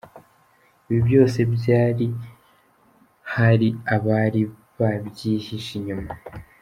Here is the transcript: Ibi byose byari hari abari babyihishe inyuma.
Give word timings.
Ibi 0.87 0.99
byose 1.07 1.39
byari 1.55 2.05
hari 3.33 3.69
abari 3.95 4.41
babyihishe 4.79 5.71
inyuma. 5.79 6.11